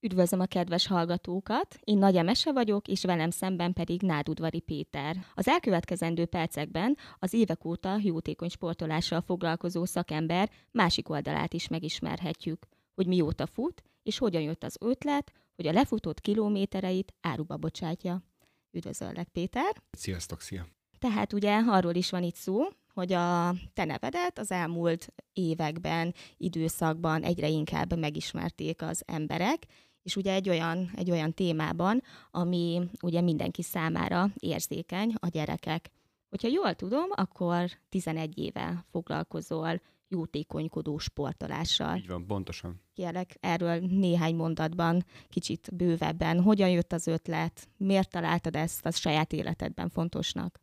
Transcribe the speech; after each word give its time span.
Üdvözlöm 0.00 0.40
a 0.40 0.46
kedves 0.46 0.86
hallgatókat! 0.86 1.78
Én 1.84 1.98
Nagy 1.98 2.16
Emese 2.16 2.52
vagyok, 2.52 2.88
és 2.88 3.04
velem 3.04 3.30
szemben 3.30 3.72
pedig 3.72 4.02
Nádudvari 4.02 4.60
Péter. 4.60 5.16
Az 5.34 5.48
elkövetkezendő 5.48 6.26
percekben 6.26 6.96
az 7.18 7.32
évek 7.32 7.64
óta 7.64 7.98
jótékony 8.02 8.48
sportolással 8.48 9.20
foglalkozó 9.20 9.84
szakember 9.84 10.50
másik 10.70 11.08
oldalát 11.08 11.52
is 11.52 11.68
megismerhetjük, 11.68 12.66
hogy 12.94 13.06
mióta 13.06 13.46
fut, 13.46 13.82
és 14.02 14.18
hogyan 14.18 14.42
jött 14.42 14.64
az 14.64 14.76
ötlet, 14.80 15.32
hogy 15.56 15.66
a 15.66 15.72
lefutott 15.72 16.20
kilométereit 16.20 17.14
áruba 17.20 17.56
bocsátja. 17.56 18.22
Üdvözöllek, 18.70 19.28
Péter! 19.28 19.82
Sziasztok, 19.90 20.40
szia! 20.40 20.66
Tehát 20.98 21.32
ugye 21.32 21.56
arról 21.66 21.94
is 21.94 22.10
van 22.10 22.22
itt 22.22 22.36
szó, 22.36 22.62
hogy 22.94 23.12
a 23.12 23.54
te 23.74 23.84
nevedet 23.84 24.38
az 24.38 24.50
elmúlt 24.50 25.14
években, 25.32 26.14
időszakban 26.36 27.22
egyre 27.22 27.48
inkább 27.48 27.98
megismerték 27.98 28.82
az 28.82 29.02
emberek, 29.06 29.66
és 30.08 30.16
ugye 30.16 30.32
egy 30.32 30.48
olyan, 30.48 30.90
egy 30.94 31.10
olyan 31.10 31.32
témában, 31.32 32.02
ami 32.30 32.80
ugye 33.02 33.20
mindenki 33.20 33.62
számára 33.62 34.30
érzékeny, 34.38 35.14
a 35.16 35.28
gyerekek. 35.28 35.90
Hogyha 36.28 36.48
jól 36.48 36.74
tudom, 36.74 37.06
akkor 37.10 37.70
11 37.88 38.38
éve 38.38 38.84
foglalkozol 38.90 39.80
jótékonykodó 40.08 40.98
sportolással. 40.98 41.96
Így 41.96 42.06
van, 42.06 42.26
pontosan. 42.26 42.80
Kérlek 42.94 43.36
erről 43.40 43.78
néhány 43.78 44.34
mondatban, 44.34 45.04
kicsit 45.28 45.68
bővebben. 45.74 46.42
Hogyan 46.42 46.70
jött 46.70 46.92
az 46.92 47.06
ötlet? 47.06 47.68
Miért 47.76 48.10
találtad 48.10 48.56
ezt 48.56 48.86
a 48.86 48.90
saját 48.90 49.32
életedben 49.32 49.88
fontosnak? 49.88 50.60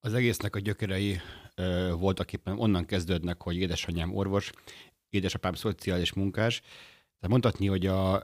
Az 0.00 0.14
egésznek 0.14 0.56
a 0.56 0.58
gyökerei 0.58 1.20
ö, 1.54 1.94
voltak 1.98 2.32
éppen 2.32 2.58
onnan 2.58 2.84
kezdődnek, 2.84 3.42
hogy 3.42 3.56
édesanyám 3.56 4.14
orvos, 4.14 4.50
édesapám 5.08 5.54
szociális 5.54 6.12
munkás, 6.12 6.62
tehát 7.20 7.30
mondhatni, 7.30 7.66
hogy 7.66 7.86
a, 7.86 8.14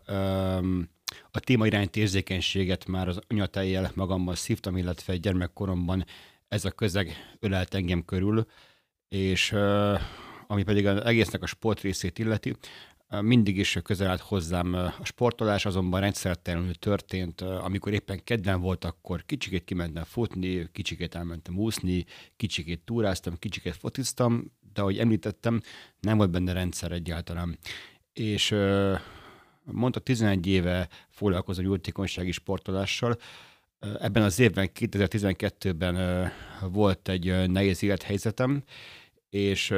a 1.30 1.40
téma 1.40 1.66
iránti 1.66 2.00
érzékenységet 2.00 2.86
már 2.86 3.08
az 3.08 3.18
anyatejjel 3.28 3.92
magammal 3.94 4.34
szívtam, 4.34 4.76
illetve 4.76 5.16
gyermekkoromban 5.16 6.04
ez 6.48 6.64
a 6.64 6.70
közeg 6.70 7.36
ölelt 7.40 7.74
engem 7.74 8.04
körül, 8.04 8.46
és 9.08 9.52
ami 10.46 10.62
pedig 10.62 10.86
az 10.86 11.04
egésznek 11.04 11.42
a 11.42 11.46
sport 11.46 11.80
részét 11.80 12.18
illeti, 12.18 12.56
mindig 13.20 13.58
is 13.58 13.78
közel 13.82 14.10
állt 14.10 14.20
hozzám 14.20 14.74
a 14.74 15.04
sportolás, 15.04 15.66
azonban 15.66 16.00
rendszertelenül 16.00 16.74
történt, 16.74 17.40
amikor 17.40 17.92
éppen 17.92 18.24
kedven 18.24 18.60
volt, 18.60 18.84
akkor 18.84 19.24
kicsikét 19.26 19.64
kimentem 19.64 20.04
futni, 20.04 20.68
kicsikét 20.72 21.14
elmentem 21.14 21.58
úszni, 21.58 22.04
kicsikét 22.36 22.80
túráztam, 22.80 23.38
kicsikét 23.38 23.76
fotiztam, 23.76 24.52
de 24.72 24.80
ahogy 24.80 24.98
említettem, 24.98 25.60
nem 26.00 26.16
volt 26.16 26.30
benne 26.30 26.52
rendszer 26.52 26.92
egyáltalán 26.92 27.58
és 28.14 28.54
mondta 29.64 30.00
11 30.00 30.46
éve 30.46 30.88
foglalkozom 31.10 31.64
jótékonysági 31.64 32.32
sportolással. 32.32 33.18
Ebben 33.78 34.22
az 34.22 34.38
évben, 34.38 34.70
2012-ben 34.74 36.30
volt 36.60 37.08
egy 37.08 37.50
nehéz 37.50 37.82
élethelyzetem, 37.82 38.62
és 39.30 39.70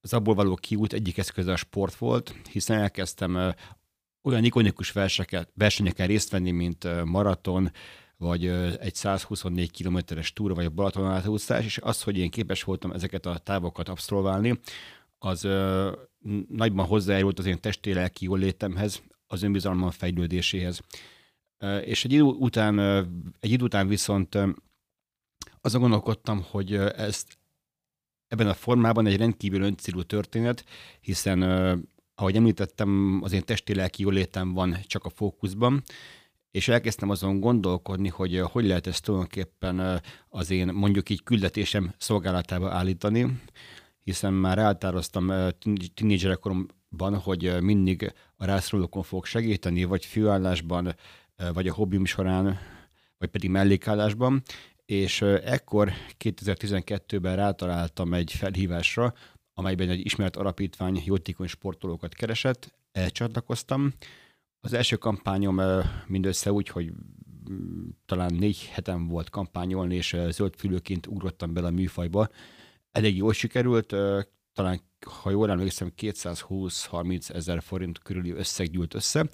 az 0.00 0.12
abból 0.12 0.34
való 0.34 0.54
kiút 0.54 0.92
egyik 0.92 1.18
eszköze 1.18 1.52
a 1.52 1.56
sport 1.56 1.94
volt, 1.94 2.34
hiszen 2.50 2.78
elkezdtem 2.78 3.54
olyan 4.22 4.44
ikonikus 4.44 4.92
verseket, 4.92 5.50
versenyeken 5.54 6.06
részt 6.06 6.30
venni, 6.30 6.50
mint 6.50 7.04
maraton, 7.04 7.70
vagy 8.16 8.46
egy 8.80 8.94
124 8.94 9.70
kilométeres 9.70 10.32
túra, 10.32 10.54
vagy 10.54 10.64
a 10.64 10.70
Balaton 10.70 11.10
átúszás, 11.10 11.64
és 11.64 11.78
az, 11.78 12.02
hogy 12.02 12.18
én 12.18 12.30
képes 12.30 12.62
voltam 12.62 12.90
ezeket 12.90 13.26
a 13.26 13.38
távokat 13.38 13.88
abszolválni, 13.88 14.60
az 15.24 15.44
ö, 15.44 15.92
nagyban 16.48 16.86
hozzájárult 16.86 17.38
az 17.38 17.46
én 17.46 17.60
testi 17.60 17.92
lelki 17.92 18.28
létemhez, 18.36 19.02
az 19.26 19.42
önbizalmam 19.42 19.90
fejlődéséhez. 19.90 20.80
Ö, 21.58 21.78
és 21.78 22.04
egy 22.04 22.12
idő 22.12 22.22
után, 22.22 22.78
ö, 22.78 23.02
egy 23.40 23.50
idő 23.50 23.64
után 23.64 23.88
viszont 23.88 24.34
ö, 24.34 24.50
azon 25.60 25.80
gondolkodtam, 25.80 26.44
hogy 26.50 26.74
ezt 26.74 27.38
ebben 28.28 28.48
a 28.48 28.54
formában 28.54 29.06
egy 29.06 29.16
rendkívül 29.16 29.62
öncélú 29.62 30.02
történet, 30.02 30.64
hiszen 31.00 31.40
ö, 31.40 31.76
ahogy 32.14 32.36
említettem, 32.36 33.20
az 33.22 33.32
én 33.32 33.44
testi 33.44 33.74
lelki 33.74 34.02
jólétem 34.02 34.52
van 34.52 34.76
csak 34.86 35.04
a 35.04 35.10
fókuszban, 35.10 35.82
és 36.50 36.68
elkezdtem 36.68 37.10
azon 37.10 37.40
gondolkodni, 37.40 38.08
hogy 38.08 38.38
hogy 38.38 38.66
lehet 38.66 38.86
ezt 38.86 39.04
tulajdonképpen 39.04 40.02
az 40.28 40.50
én 40.50 40.72
mondjuk 40.72 41.10
így 41.10 41.22
küldetésem 41.22 41.94
szolgálatába 41.98 42.70
állítani 42.70 43.40
hiszen 44.04 44.32
már 44.32 44.58
eltároztam 44.58 45.32
tínédzserekoromban, 45.94 47.18
hogy 47.22 47.56
mindig 47.60 48.12
a 48.36 48.44
rászorulókon 48.44 49.02
fogok 49.02 49.26
segíteni, 49.26 49.84
vagy 49.84 50.04
főállásban, 50.04 50.94
vagy 51.52 51.68
a 51.68 51.74
hobbim 51.74 52.04
során, 52.04 52.58
vagy 53.18 53.28
pedig 53.28 53.50
mellékállásban, 53.50 54.42
és 54.84 55.22
ekkor 55.22 55.92
2012-ben 56.24 57.36
rátaláltam 57.36 58.14
egy 58.14 58.32
felhívásra, 58.32 59.14
amelyben 59.54 59.88
egy 59.88 60.04
ismert 60.04 60.36
alapítvány 60.36 61.02
jótékony 61.04 61.46
sportolókat 61.46 62.14
keresett, 62.14 62.74
elcsatlakoztam. 62.92 63.92
Az 64.60 64.72
első 64.72 64.96
kampányom 64.96 65.60
mindössze 66.06 66.52
úgy, 66.52 66.68
hogy 66.68 66.92
mm, 67.50 67.88
talán 68.06 68.34
négy 68.34 68.68
hetem 68.72 69.08
volt 69.08 69.30
kampányolni, 69.30 69.94
és 69.94 70.16
zöldfülőként 70.28 71.06
ugrottam 71.06 71.52
bele 71.52 71.66
a 71.66 71.70
műfajba, 71.70 72.28
elég 72.94 73.16
jól 73.16 73.32
sikerült, 73.32 73.94
talán 74.52 74.80
ha 75.22 75.30
jól 75.30 75.50
emlékszem, 75.50 75.92
220-30 75.96 77.34
ezer 77.34 77.62
forint 77.62 77.98
körüli 77.98 78.30
összeg 78.30 78.70
gyűlt 78.70 78.94
össze, 78.94 79.28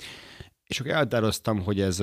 és 0.64 0.80
akkor 0.80 0.92
eltároztam, 0.92 1.62
hogy 1.62 1.80
ez 1.80 2.02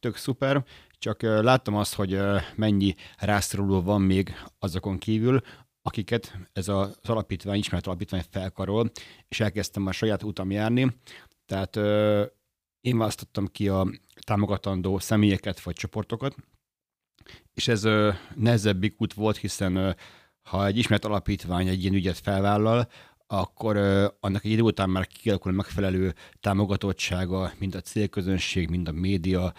tök 0.00 0.16
szuper, 0.16 0.64
csak 0.98 1.22
láttam 1.22 1.76
azt, 1.76 1.94
hogy 1.94 2.20
mennyi 2.56 2.94
rászoruló 3.18 3.82
van 3.82 4.02
még 4.02 4.34
azokon 4.58 4.98
kívül, 4.98 5.40
akiket 5.82 6.38
ez 6.52 6.68
az 6.68 6.98
alapítvány, 7.02 7.58
ismert 7.58 7.86
alapítvány 7.86 8.24
felkarol, 8.30 8.90
és 9.28 9.40
elkezdtem 9.40 9.86
a 9.86 9.92
saját 9.92 10.22
utam 10.22 10.50
járni. 10.50 10.96
Tehát 11.46 11.76
én 12.80 12.98
választottam 12.98 13.46
ki 13.46 13.68
a 13.68 13.88
támogatandó 14.20 14.98
személyeket 14.98 15.60
vagy 15.60 15.74
csoportokat, 15.74 16.36
és 17.54 17.68
ez 17.68 17.82
nehezebbik 18.34 19.00
út 19.00 19.12
volt, 19.14 19.36
hiszen 19.36 19.96
ha 20.44 20.66
egy 20.66 20.78
ismert 20.78 21.04
alapítvány 21.04 21.68
egy 21.68 21.82
ilyen 21.82 21.94
ügyet 21.94 22.18
felvállal, 22.18 22.88
akkor 23.26 23.76
uh, 23.76 24.04
annak 24.20 24.44
egy 24.44 24.50
idő 24.50 24.62
után 24.62 24.90
már 24.90 25.06
kialakul 25.06 25.52
megfelelő 25.52 26.14
támogatottsága, 26.40 27.52
mind 27.58 27.74
a 27.74 27.80
célközönség, 27.80 28.68
mind 28.68 28.88
a 28.88 28.92
média, 28.92 29.52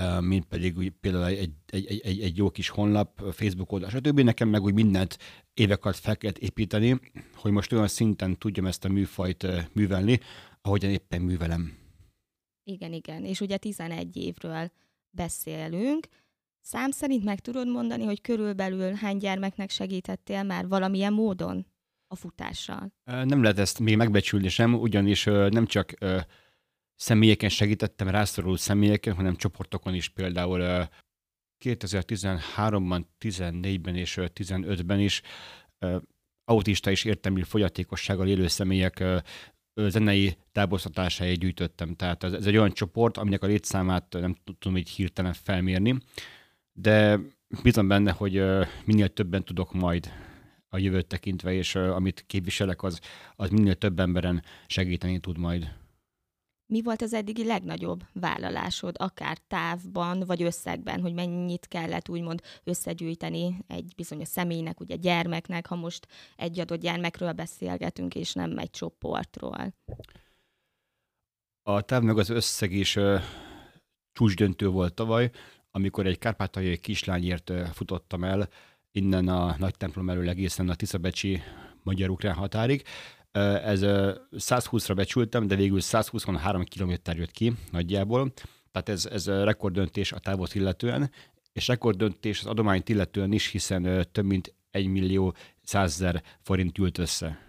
uh, 0.00 0.20
mind 0.20 0.44
pedig 0.44 0.76
úgy, 0.76 0.90
például 1.00 1.24
egy, 1.24 1.52
egy, 1.66 2.00
egy, 2.02 2.20
egy 2.20 2.36
jó 2.36 2.50
kis 2.50 2.68
honlap, 2.68 3.22
Facebook 3.32 3.72
oldal, 3.72 3.90
stb. 3.90 4.20
Nekem 4.20 4.48
meg 4.48 4.62
úgy 4.62 4.74
mindent 4.74 5.18
évek 5.54 5.84
alatt 5.84 5.96
fel 5.96 6.16
kellett 6.16 6.38
építeni, 6.38 7.00
hogy 7.34 7.50
most 7.50 7.72
olyan 7.72 7.88
szinten 7.88 8.38
tudjam 8.38 8.66
ezt 8.66 8.84
a 8.84 8.88
műfajt 8.88 9.46
művelni, 9.72 10.20
ahogyan 10.62 10.90
éppen 10.90 11.20
művelem. 11.20 11.76
Igen, 12.64 12.92
igen. 12.92 13.24
És 13.24 13.40
ugye 13.40 13.56
11 13.56 14.16
évről 14.16 14.70
beszélünk, 15.10 16.08
Szám 16.70 16.90
szerint 16.90 17.24
meg 17.24 17.40
tudod 17.40 17.68
mondani, 17.68 18.04
hogy 18.04 18.20
körülbelül 18.20 18.92
hány 18.92 19.16
gyermeknek 19.16 19.70
segítettél 19.70 20.42
már 20.42 20.68
valamilyen 20.68 21.12
módon 21.12 21.66
a 22.06 22.16
futással? 22.16 22.92
Nem 23.04 23.42
lehet 23.42 23.58
ezt 23.58 23.78
még 23.78 23.96
megbecsülni 23.96 24.48
sem, 24.48 24.74
ugyanis 24.74 25.24
nem 25.24 25.66
csak 25.66 25.94
személyeken 26.94 27.48
segítettem, 27.48 28.08
rászoruló 28.08 28.56
személyeken, 28.56 29.14
hanem 29.14 29.36
csoportokon 29.36 29.94
is 29.94 30.08
például 30.08 30.88
2013-ban, 31.64 33.04
14-ben 33.20 33.96
és 33.96 34.18
15-ben 34.20 35.00
is 35.00 35.22
autista 36.44 36.90
és 36.90 37.04
értelmi 37.04 37.42
fogyatékossággal 37.42 38.28
élő 38.28 38.46
személyek 38.46 39.04
zenei 39.74 40.36
táboztatásáért 40.52 41.40
gyűjtöttem. 41.40 41.94
Tehát 41.94 42.24
ez, 42.24 42.32
ez 42.32 42.46
egy 42.46 42.56
olyan 42.56 42.72
csoport, 42.72 43.16
aminek 43.16 43.42
a 43.42 43.46
létszámát 43.46 44.12
nem 44.12 44.36
tudom 44.58 44.76
így 44.76 44.88
hirtelen 44.88 45.32
felmérni, 45.32 45.98
de 46.80 47.20
bízom 47.62 47.88
benne, 47.88 48.10
hogy 48.10 48.42
minél 48.84 49.08
többen 49.08 49.44
tudok 49.44 49.72
majd 49.72 50.08
a 50.68 50.78
jövőt 50.78 51.06
tekintve, 51.06 51.52
és 51.52 51.74
amit 51.74 52.24
képviselek, 52.26 52.82
az, 52.82 53.00
az 53.36 53.50
minél 53.50 53.74
több 53.74 54.00
emberen 54.00 54.42
segíteni 54.66 55.18
tud 55.18 55.38
majd. 55.38 55.76
Mi 56.66 56.82
volt 56.82 57.02
az 57.02 57.12
eddigi 57.12 57.44
legnagyobb 57.44 58.04
vállalásod, 58.12 58.96
akár 58.98 59.38
távban 59.38 60.20
vagy 60.26 60.42
összegben, 60.42 61.00
hogy 61.00 61.14
mennyit 61.14 61.66
kellett 61.66 62.08
úgymond 62.08 62.42
összegyűjteni 62.64 63.64
egy 63.66 63.92
bizonyos 63.96 64.28
személynek, 64.28 64.80
ugye 64.80 64.96
gyermeknek, 64.96 65.66
ha 65.66 65.76
most 65.76 66.06
egy 66.36 66.60
adott 66.60 66.80
gyermekről 66.80 67.32
beszélgetünk, 67.32 68.14
és 68.14 68.32
nem 68.32 68.58
egy 68.58 68.70
csoportról? 68.70 69.74
A 71.62 71.80
táv 71.80 72.02
meg 72.02 72.18
az 72.18 72.28
összeg 72.28 72.72
is 72.72 72.96
uh, 72.96 73.20
csúcsdöntő 74.12 74.68
volt 74.68 74.94
tavaly 74.94 75.30
amikor 75.70 76.06
egy 76.06 76.18
kárpátaljai 76.18 76.78
kislányért 76.78 77.52
futottam 77.72 78.24
el, 78.24 78.48
innen 78.92 79.28
a 79.28 79.56
nagy 79.58 79.76
templom 79.76 80.10
elől 80.10 80.28
egészen 80.28 80.68
a 80.68 80.74
Tiszabecsi 80.74 81.42
magyar-ukrán 81.82 82.34
határig. 82.34 82.82
Ez 83.30 83.80
120-ra 83.82 84.92
becsültem, 84.94 85.46
de 85.46 85.56
végül 85.56 85.80
123 85.80 86.64
km 86.64 86.92
jött 87.04 87.30
ki 87.30 87.52
nagyjából. 87.70 88.32
Tehát 88.70 88.88
ez, 88.88 89.06
ez 89.06 89.26
rekorddöntés 89.26 90.12
a 90.12 90.18
távot 90.18 90.54
illetően, 90.54 91.10
és 91.52 91.66
rekorddöntés 91.66 92.40
az 92.40 92.46
adományt 92.46 92.88
illetően 92.88 93.32
is, 93.32 93.46
hiszen 93.46 94.06
több 94.12 94.24
mint 94.24 94.54
1 94.70 94.86
millió 94.86 95.34
100 95.62 96.04
forint 96.42 96.72
gyűlt 96.72 96.98
össze. 96.98 97.46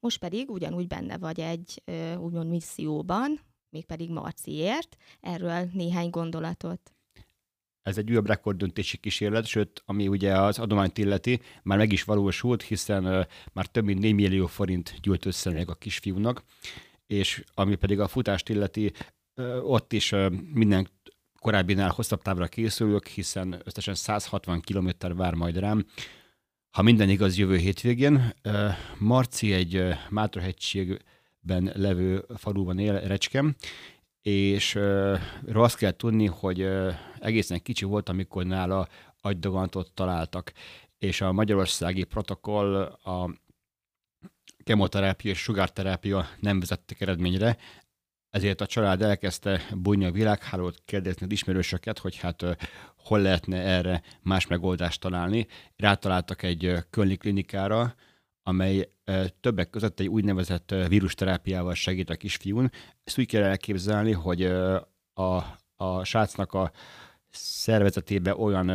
Most 0.00 0.18
pedig 0.18 0.50
ugyanúgy 0.50 0.86
benne 0.86 1.18
vagy 1.18 1.40
egy 1.40 1.82
úgymond 2.18 2.50
misszióban, 2.50 3.40
mégpedig 3.70 4.10
Marciért. 4.10 4.96
Erről 5.20 5.68
néhány 5.72 6.10
gondolatot. 6.10 6.95
Ez 7.86 7.98
egy 7.98 8.10
újabb 8.10 8.26
rekorddöntési 8.26 8.96
kísérlet, 8.96 9.46
sőt, 9.46 9.82
ami 9.84 10.08
ugye 10.08 10.40
az 10.40 10.58
adományt 10.58 10.98
illeti, 10.98 11.40
már 11.62 11.78
meg 11.78 11.92
is 11.92 12.04
valósult, 12.04 12.62
hiszen 12.62 13.26
már 13.52 13.66
több 13.66 13.84
mint 13.84 14.00
4 14.00 14.14
millió 14.14 14.46
forint 14.46 14.94
gyűlt 15.02 15.26
össze 15.26 15.50
meg 15.50 15.70
a 15.70 15.74
kisfiúnak, 15.74 16.42
és 17.06 17.44
ami 17.54 17.74
pedig 17.74 18.00
a 18.00 18.08
futást 18.08 18.48
illeti, 18.48 18.92
ott 19.62 19.92
is 19.92 20.14
minden 20.52 20.88
korábbinál 21.40 21.90
hosszabb 21.90 22.22
távra 22.22 22.46
készülök, 22.46 23.06
hiszen 23.06 23.60
összesen 23.64 23.94
160 23.94 24.60
km 24.60 24.88
vár 25.14 25.34
majd 25.34 25.58
rám. 25.58 25.86
Ha 26.70 26.82
minden 26.82 27.08
igaz, 27.08 27.38
jövő 27.38 27.56
hétvégén. 27.56 28.34
Marci 28.98 29.52
egy 29.52 29.82
Mátrahegységben 30.10 31.72
levő 31.74 32.24
faluban 32.36 32.78
él, 32.78 33.00
Recskem, 33.00 33.54
és 34.26 34.74
uh, 34.74 35.20
azt 35.52 35.76
kell 35.76 35.90
tudni, 35.90 36.26
hogy 36.26 36.62
uh, 36.62 36.94
egészen 37.18 37.62
kicsi 37.62 37.84
volt, 37.84 38.08
amikor 38.08 38.44
nála 38.44 38.88
agydogantot 39.20 39.92
találtak, 39.92 40.52
és 40.98 41.20
a 41.20 41.32
magyarországi 41.32 42.04
protokoll 42.04 42.74
a 42.82 43.30
kemoterápia 44.64 45.30
és 45.30 45.38
sugárterápia 45.38 46.28
nem 46.40 46.60
vezettek 46.60 47.00
eredményre, 47.00 47.56
ezért 48.30 48.60
a 48.60 48.66
család 48.66 49.02
elkezdte 49.02 49.66
bújni 49.74 50.04
a 50.04 50.10
világhálót, 50.10 50.82
kérdezni 50.84 51.26
az 51.26 51.32
ismerősöket, 51.32 51.98
hogy 51.98 52.16
hát 52.16 52.42
uh, 52.42 52.56
hol 52.96 53.20
lehetne 53.20 53.58
erre 53.58 54.02
más 54.22 54.46
megoldást 54.46 55.00
találni. 55.00 55.46
Rátaláltak 55.76 56.42
egy 56.42 56.74
Kölni 56.90 57.16
klinikára, 57.16 57.94
amely 58.48 58.90
többek 59.40 59.70
között 59.70 60.00
egy 60.00 60.08
úgynevezett 60.08 60.74
vírusterápiával 60.88 61.74
segít 61.74 62.10
a 62.10 62.16
kisfiún. 62.16 62.70
Ezt 63.04 63.18
úgy 63.18 63.26
kell 63.26 63.42
elképzelni, 63.42 64.12
hogy 64.12 64.42
a, 65.12 65.36
a 65.76 66.04
srácnak 66.04 66.52
a 66.52 66.72
szervezetébe 67.30 68.36
olyan 68.36 68.66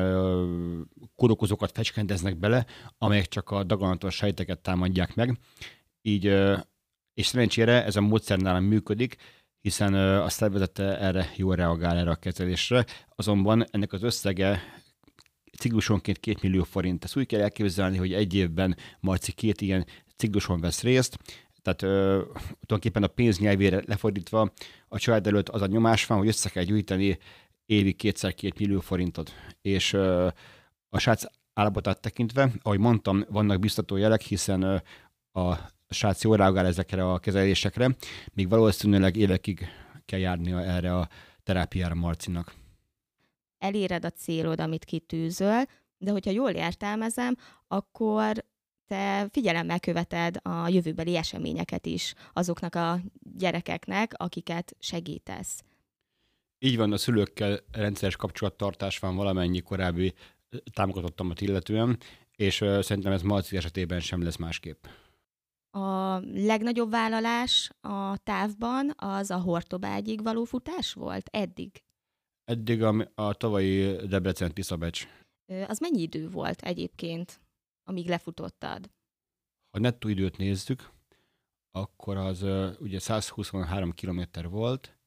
kórokozókat 1.16 1.72
fecskendeznek 1.72 2.38
bele, 2.38 2.66
amelyek 2.98 3.28
csak 3.28 3.50
a 3.50 3.64
daganatos 3.64 4.16
sejteket 4.16 4.60
támadják 4.60 5.16
meg. 5.16 5.40
Így, 6.02 6.26
és 7.14 7.26
szerencsére 7.26 7.86
ez 7.86 7.96
a 7.96 8.02
módszer 8.02 8.38
nálam 8.38 8.64
működik, 8.64 9.16
hiszen 9.62 9.94
a 10.20 10.30
szervezete 10.30 11.00
erre 11.00 11.32
jól 11.36 11.56
reagál 11.56 11.98
erre 11.98 12.12
a 12.12 12.16
kezelésre, 12.16 12.86
azonban 13.16 13.66
ennek 13.72 13.94
az 13.94 14.04
összege 14.04 14.62
ciklusonként 15.58 16.20
2 16.20 16.38
millió 16.42 16.64
forint. 16.64 17.04
Ezt 17.04 17.18
úgy 17.18 17.26
kell 17.26 17.42
elképzelni, 17.42 17.98
hogy 17.98 18.14
egy 18.14 18.34
évben 18.34 18.78
Marci 19.00 19.32
két 19.32 19.62
ilyen 19.62 19.86
cikluson 20.16 20.60
vesz 20.60 20.82
részt, 20.82 21.18
tehát 21.62 21.82
ö, 21.82 22.22
tulajdonképpen 22.44 23.04
a 23.04 23.08
pénz 23.08 23.40
nyelvére 23.40 23.82
lefordítva 23.86 24.54
a 24.88 25.00
család 25.00 25.28
előtt 25.28 25.50
az 25.50 25.62
a 25.62 25.66
nyomás 25.66 26.06
van, 26.06 26.18
hogy 26.18 26.28
össze 26.28 26.50
kell 26.50 26.64
gyűjteni 26.64 27.18
évi 27.66 27.94
kétszer 27.94 28.34
két 28.34 28.60
millió 28.60 28.80
forintot. 28.80 29.34
És 29.62 29.94
ö, 29.94 30.28
a 30.90 31.00
srác 31.00 31.24
állapotát 31.54 32.02
tekintve, 32.02 32.52
ahogy 32.62 32.80
mondtam, 32.80 33.26
vannak 33.30 33.60
biztató 33.60 33.96
jelek, 33.96 34.22
hiszen 34.22 34.62
ö, 34.62 34.76
a 35.40 35.58
srác 35.90 36.24
jól 36.24 36.38
reagál 36.38 36.66
ezekre 36.66 37.12
a 37.12 37.20
kezelésekre, 37.20 37.96
még 38.34 38.50
valószínűleg 38.50 39.16
évekig 39.16 39.68
kell 40.06 40.20
járnia 40.20 40.64
erre 40.64 40.96
a 40.98 41.10
terápiára 41.44 41.96
Marcinak 41.96 42.54
eléred 43.62 44.06
a 44.06 44.10
célod, 44.10 44.60
amit 44.60 44.86
kitűzöl, 44.86 45.64
de 45.98 46.12
hogyha 46.12 46.32
jól 46.32 46.50
értelmezem, 46.50 47.36
akkor 47.68 48.46
te 48.88 49.28
figyelemmel 49.32 49.80
követed 49.80 50.38
a 50.42 50.68
jövőbeli 50.68 51.16
eseményeket 51.16 51.86
is 51.86 52.14
azoknak 52.34 52.76
a 52.76 53.00
gyerekeknek, 53.38 54.14
akiket 54.18 54.76
segítesz. 54.80 55.64
Így 56.60 56.78
van, 56.78 56.92
a 56.92 56.98
szülőkkel 56.98 57.60
rendszeres 57.72 58.16
kapcsolattartás 58.16 59.00
van 59.00 59.16
valamennyi 59.16 59.62
korábbi 59.62 60.14
támogatottomat 60.74 61.42
illetően, 61.42 61.98
és 62.36 62.56
szerintem 62.80 63.12
ez 63.12 63.22
Marci 63.22 63.58
esetében 63.58 64.00
sem 64.00 64.24
lesz 64.24 64.38
másképp. 64.38 64.86
A 65.72 66.20
legnagyobb 66.34 66.90
vállalás 66.90 67.72
a 67.82 68.18
távban 68.18 68.94
az 68.96 69.32
a 69.32 69.40
Hortobágyig 69.40 70.24
való 70.24 70.44
futás 70.44 70.94
volt 70.94 71.30
eddig? 71.32 71.82
Eddig 72.52 72.84
a, 72.84 73.12
a 73.16 73.34
tavalyi 73.34 73.96
Debrecen 73.96 74.54
Tiszabecs. 74.54 75.08
Az 75.68 75.80
mennyi 75.80 76.02
idő 76.02 76.30
volt 76.30 76.62
egyébként, 76.62 77.42
amíg 77.84 78.08
lefutottad? 78.08 78.90
Ha 79.72 79.80
nettó 79.80 80.08
időt 80.08 80.38
nézzük, 80.38 80.90
akkor 81.72 82.18
az 82.18 82.46
ugye 82.80 83.00
123 83.00 83.92
kilométer 83.92 84.50
volt. 84.50 84.98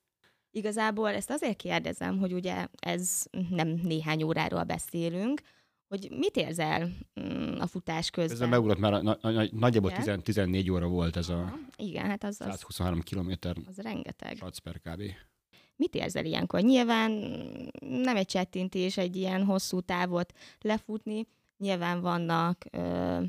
Igazából 0.51 1.09
ezt 1.09 1.31
azért 1.31 1.57
kérdezem, 1.57 2.19
hogy 2.19 2.33
ugye 2.33 2.67
ez 2.79 3.25
nem 3.49 3.69
néhány 3.69 4.23
óráról 4.23 4.63
beszélünk, 4.63 5.41
hogy 5.89 6.09
mit 6.11 6.37
érzel 6.37 6.93
mm, 7.21 7.59
a 7.59 7.67
futás 7.67 8.11
közben? 8.11 8.43
Ez 8.43 8.49
megugrott 8.49 8.79
már, 8.79 9.03
na, 9.03 9.19
na, 9.21 9.45
nagyjából 9.51 9.93
10, 9.93 10.19
14 10.23 10.71
óra 10.71 10.87
volt 10.87 11.17
ez 11.17 11.29
a 11.29 11.59
igen, 11.77 12.05
hát 12.07 12.25
az, 12.25 12.35
123 12.35 13.01
kilométer. 13.01 13.57
Az 13.67 13.79
rengeteg. 13.79 14.39
per 14.63 14.81
kb. 14.81 15.03
Mit 15.77 15.95
érzel 15.95 16.25
ilyenkor? 16.25 16.61
Nyilván 16.61 17.11
nem 17.81 18.17
egy 18.17 18.27
csettintés 18.27 18.97
egy 18.97 19.17
ilyen 19.17 19.45
hosszú 19.45 19.81
távot 19.81 20.33
lefutni, 20.61 21.27
nyilván 21.59 22.01
vannak 22.01 22.65
ö, 22.71 23.21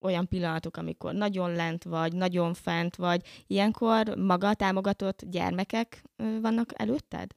olyan 0.00 0.28
pillanatok, 0.28 0.76
amikor 0.76 1.14
nagyon 1.14 1.52
lent 1.52 1.84
vagy, 1.84 2.12
nagyon 2.12 2.54
fent 2.54 2.96
vagy. 2.96 3.26
Ilyenkor 3.46 4.14
maga 4.16 4.54
támogatott 4.54 5.24
gyermekek 5.24 6.02
ö, 6.16 6.40
vannak 6.40 6.70
előtted? 6.74 7.36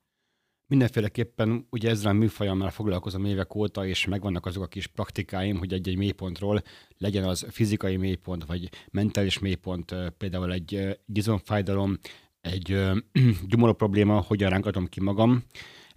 Mindenféleképpen 0.67 1.67
ugye 1.69 1.89
ezzel 1.89 2.11
a 2.11 2.13
műfajammal 2.13 2.69
foglalkozom 2.69 3.25
évek 3.25 3.55
óta, 3.55 3.85
és 3.85 4.05
megvannak 4.05 4.45
azok 4.45 4.63
a 4.63 4.67
kis 4.67 4.87
praktikáim, 4.87 5.57
hogy 5.57 5.73
egy-egy 5.73 5.97
mélypontról 5.97 6.61
legyen 6.97 7.23
az 7.23 7.45
fizikai 7.49 7.97
mélypont, 7.97 8.45
vagy 8.45 8.69
mentális 8.91 9.39
mélypont, 9.39 9.95
például 10.17 10.53
egy 10.53 10.99
gizomfájdalom, 11.05 11.97
egy 12.41 12.71
ö, 12.71 12.97
gyomoró 13.49 13.73
probléma, 13.73 14.19
hogyan 14.19 14.49
rángatom 14.49 14.87
ki 14.87 15.01
magam, 15.01 15.43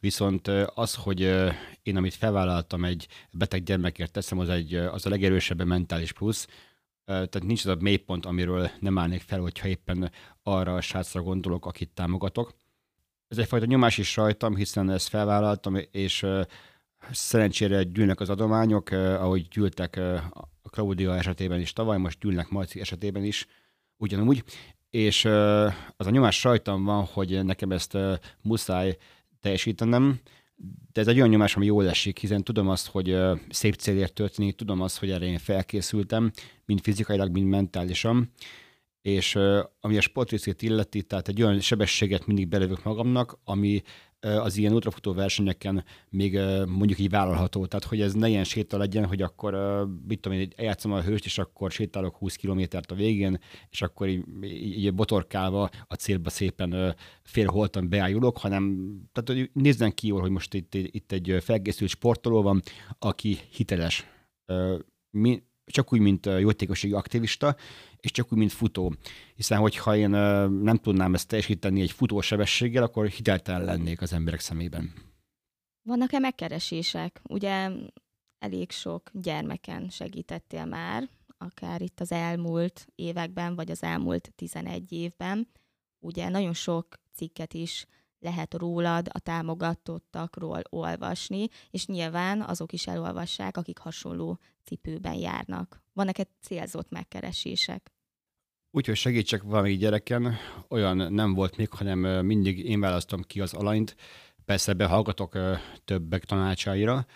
viszont 0.01 0.49
az, 0.75 0.95
hogy 0.95 1.21
én 1.83 1.97
amit 1.97 2.15
felvállaltam 2.15 2.85
egy 2.85 3.09
beteg 3.31 3.63
gyermekért 3.63 4.13
teszem, 4.13 4.39
az, 4.39 4.49
egy, 4.49 4.75
az 4.75 5.07
a 5.07 5.09
legerősebb 5.09 5.65
mentális 5.65 6.13
plusz, 6.13 6.47
tehát 7.05 7.43
nincs 7.43 7.65
az 7.65 7.77
a 7.77 7.77
mélypont, 7.81 8.27
amiről 8.27 8.71
nem 8.81 8.99
állnék 8.99 9.21
fel, 9.21 9.41
hogyha 9.41 9.69
éppen 9.69 10.11
arra 10.43 10.75
a 10.75 10.81
srácra 10.81 11.23
gondolok, 11.23 11.67
akit 11.67 11.91
támogatok. 11.95 12.55
Ez 13.29 13.39
egyfajta 13.39 13.67
nyomás 13.67 13.99
is 13.99 14.17
rajtam, 14.17 14.57
hiszen 14.57 14.91
ezt 14.91 15.09
felvállaltam, 15.09 15.77
és 15.91 16.27
szerencsére 17.11 17.83
gyűlnek 17.83 18.21
az 18.21 18.31
adományok, 18.31 18.91
ahogy 18.91 19.49
gyűltek 19.49 19.97
a 20.63 20.71
Claudia 20.71 21.17
esetében 21.17 21.61
is 21.61 21.73
tavaly, 21.73 21.99
most 21.99 22.19
gyűlnek 22.19 22.49
Marci 22.49 22.81
esetében 22.81 23.25
is, 23.25 23.47
ugyanúgy, 23.97 24.45
és 24.95 25.25
az 25.97 26.07
a 26.07 26.11
nyomás 26.11 26.45
rajtam 26.45 26.85
van, 26.85 27.05
hogy 27.05 27.45
nekem 27.45 27.71
ezt 27.71 27.99
muszáj 28.43 28.97
teljesítenem, 29.41 30.21
de 30.93 31.01
ez 31.01 31.09
egy 31.09 31.17
olyan 31.17 31.29
nyomás, 31.29 31.57
ami 31.57 31.67
jól 31.67 31.89
esik, 31.89 32.19
hiszen 32.19 32.45
tudom 32.45 32.69
azt, 32.69 32.87
hogy 32.87 33.17
szép 33.49 33.75
célért 33.75 34.15
történik, 34.15 34.57
tudom 34.57 34.81
azt, 34.81 34.99
hogy 34.99 35.11
erre 35.11 35.25
én 35.25 35.39
felkészültem, 35.39 36.31
mind 36.65 36.81
fizikailag, 36.81 37.31
mind 37.31 37.49
mentálisan, 37.49 38.31
és 39.03 39.39
ami 39.81 39.97
a 39.97 40.01
sportrészét 40.01 40.63
illeti, 40.63 41.03
tehát 41.03 41.29
egy 41.29 41.43
olyan 41.43 41.61
sebességet 41.61 42.27
mindig 42.27 42.49
belövök 42.49 42.85
magamnak, 42.85 43.39
ami 43.45 43.83
az 44.25 44.57
ilyen 44.57 44.73
ultrafutó 44.73 45.13
versenyeken 45.13 45.85
még 46.09 46.39
mondjuk 46.67 46.99
így 46.99 47.11
vállalható. 47.11 47.67
Tehát, 47.67 47.85
hogy 47.85 48.01
ez 48.01 48.15
ne 48.15 48.29
ilyen 48.29 48.45
séta 48.45 48.77
legyen, 48.77 49.07
hogy 49.07 49.23
akkor, 49.23 49.55
mit 50.07 50.21
tudom 50.21 50.39
én, 50.39 50.49
eljátszom 50.57 50.93
a 50.93 51.03
hőst, 51.03 51.25
és 51.25 51.39
akkor 51.39 51.71
sétálok 51.71 52.17
20 52.17 52.35
kilométert 52.37 52.91
a 52.91 52.95
végén, 52.95 53.39
és 53.71 53.83
akkor 53.83 54.09
így, 54.09 54.25
így 54.43 54.95
botorkálva 54.95 55.71
a 55.87 55.95
célba 55.95 56.31
szépen 56.31 56.97
félholtan 57.23 57.89
beállulok, 57.89 58.39
hanem 58.39 58.93
tehát, 59.13 59.41
hogy 59.41 59.51
nézzen 59.63 59.95
ki 59.95 60.07
jól, 60.07 60.21
hogy 60.21 60.31
most 60.31 60.55
itt, 60.55 60.75
itt 60.75 61.13
egy 61.13 61.37
felkészült 61.41 61.91
sportoló 61.91 62.43
van, 62.43 62.63
aki 62.99 63.39
hiteles. 63.51 64.07
Mi, 65.11 65.43
csak 65.67 65.93
úgy, 65.93 66.01
mint 66.01 66.27
jótékossági 66.27 66.95
aktivista, 66.95 67.57
és 68.01 68.11
csak 68.11 68.33
úgy, 68.33 68.39
mint 68.39 68.53
futó. 68.53 68.95
Hiszen, 69.35 69.59
hogyha 69.59 69.97
én 69.97 70.11
nem 70.51 70.77
tudnám 70.77 71.15
ezt 71.15 71.29
teljesíteni 71.29 71.81
egy 71.81 71.91
futósebességgel, 71.91 72.83
akkor 72.83 73.07
hiteltelen 73.07 73.65
lennék 73.65 74.01
az 74.01 74.13
emberek 74.13 74.41
szemében. 74.41 74.93
Vannak-e 75.83 76.19
megkeresések? 76.19 77.21
Ugye 77.29 77.71
elég 78.39 78.71
sok 78.71 79.11
gyermeken 79.13 79.89
segítettél 79.89 80.65
már 80.65 81.09
akár 81.39 81.81
itt 81.83 82.01
az 82.01 82.13
elmúlt 82.13 82.87
években, 82.95 83.55
vagy 83.55 83.71
az 83.71 83.83
elmúlt 83.83 84.33
11 84.37 84.93
évben. 84.93 85.49
Ugye 85.99 86.29
nagyon 86.29 86.53
sok 86.53 86.89
cikket 87.15 87.55
is 87.55 87.87
lehet 88.19 88.55
rólad, 88.55 89.09
a 89.13 89.19
támogatottakról 89.19 90.63
olvasni, 90.69 91.49
és 91.71 91.87
nyilván 91.87 92.43
azok 92.43 92.73
is 92.73 92.87
elolvassák, 92.87 93.57
akik 93.57 93.79
hasonló 93.79 94.39
cipőben 94.65 95.15
járnak. 95.15 95.83
Van 95.93 96.07
neked 96.07 96.29
célzott 96.41 96.91
megkeresések? 96.91 97.93
Úgyhogy 98.71 98.97
segítsek 98.97 99.43
valami 99.43 99.77
gyereken, 99.77 100.37
olyan 100.69 101.13
nem 101.13 101.35
volt 101.35 101.57
még, 101.57 101.69
hanem 101.71 102.27
mindig 102.27 102.59
én 102.59 102.81
választom 102.81 103.23
ki 103.23 103.41
az 103.41 103.55
alanyt. 103.55 103.97
Persze 104.45 104.73
behallgatok 104.73 105.39
többek 105.85 106.25
tanácsaira, 106.25 107.07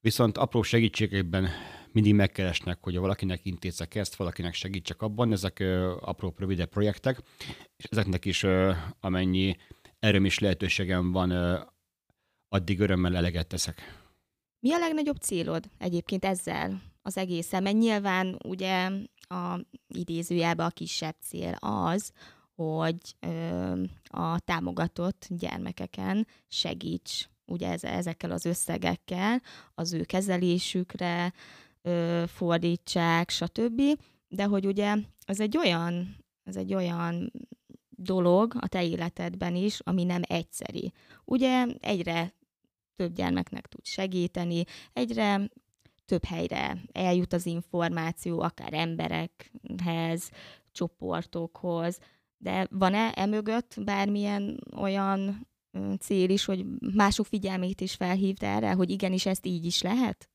viszont 0.00 0.38
apró 0.38 0.62
segítségekben 0.62 1.48
mindig 1.92 2.14
megkeresnek, 2.14 2.78
hogy 2.80 2.96
valakinek 2.96 3.44
intézek 3.44 3.94
ezt, 3.94 4.14
valakinek 4.14 4.54
segítsek 4.54 5.02
abban. 5.02 5.32
Ezek 5.32 5.60
apró, 6.00 6.34
rövidebb 6.36 6.68
projektek, 6.68 7.22
és 7.76 7.84
ezeknek 7.84 8.24
is 8.24 8.46
amennyi 9.00 9.56
erőm 9.98 10.24
is 10.24 10.38
lehetőségem 10.38 11.12
van, 11.12 11.30
addig 12.48 12.80
örömmel 12.80 13.16
eleget 13.16 13.46
teszek. 13.46 14.00
Mi 14.58 14.72
a 14.72 14.78
legnagyobb 14.78 15.16
célod 15.16 15.64
egyébként 15.78 16.24
ezzel 16.24 16.82
az 17.02 17.16
egészen? 17.16 17.62
Mert 17.62 17.76
nyilván 17.76 18.38
ugye 18.44 18.90
a 19.18 19.60
idézőjelben 19.88 20.66
a 20.66 20.70
kisebb 20.70 21.16
cél 21.22 21.56
az, 21.60 22.12
hogy 22.54 22.96
ö, 23.20 23.82
a 24.04 24.38
támogatott 24.38 25.26
gyermekeken 25.28 26.26
segíts 26.48 27.30
ugye 27.46 27.76
ezekkel 27.80 28.30
az 28.30 28.44
összegekkel 28.44 29.42
az 29.74 29.92
ő 29.92 30.04
kezelésükre 30.04 31.32
ö, 31.82 32.24
fordítsák, 32.26 33.30
stb. 33.30 33.82
De 34.28 34.44
hogy 34.44 34.66
ugye 34.66 34.96
ez 35.24 35.40
egy 35.40 35.56
olyan, 35.56 36.16
ez 36.44 36.56
egy 36.56 36.74
olyan 36.74 37.32
dolog 37.88 38.54
a 38.60 38.68
te 38.68 38.84
életedben 38.84 39.54
is, 39.54 39.80
ami 39.80 40.04
nem 40.04 40.20
egyszeri. 40.24 40.92
Ugye 41.24 41.66
egyre 41.80 42.34
több 42.96 43.14
gyermeknek 43.14 43.66
tud 43.66 43.84
segíteni, 43.84 44.64
egyre 44.92 45.50
több 46.12 46.24
helyre 46.24 46.82
eljut 46.92 47.32
az 47.32 47.46
információ, 47.46 48.40
akár 48.40 48.72
emberekhez, 48.72 50.30
csoportokhoz, 50.72 51.98
de 52.36 52.66
van-e 52.70 53.12
emögött 53.14 53.74
bármilyen 53.84 54.60
olyan 54.76 55.48
cél 56.00 56.30
is, 56.30 56.44
hogy 56.44 56.64
mások 56.94 57.26
figyelmét 57.26 57.80
is 57.80 57.94
felhívta 57.94 58.46
erre, 58.46 58.72
hogy 58.72 58.90
igenis 58.90 59.26
ezt 59.26 59.46
így 59.46 59.64
is 59.64 59.82
lehet? 59.82 60.30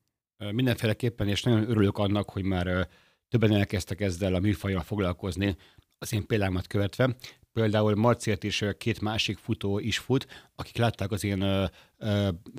Mindenféleképpen, 0.51 1.27
és 1.27 1.43
nagyon 1.43 1.69
örülök 1.69 1.97
annak, 1.97 2.29
hogy 2.29 2.43
már 2.43 2.87
többen 3.29 3.51
elkezdtek 3.51 4.01
ezzel 4.01 4.33
a 4.33 4.39
műfajjal 4.39 4.81
foglalkozni, 4.81 5.55
az 5.97 6.13
én 6.13 6.25
példámat 6.27 6.67
követve. 6.67 7.15
Például 7.53 7.95
Marciért 7.95 8.43
is 8.43 8.63
két 8.77 9.01
másik 9.01 9.37
futó 9.37 9.79
is 9.79 9.97
fut, 9.97 10.49
akik 10.55 10.77
látták 10.77 11.11
az 11.11 11.23
én 11.23 11.69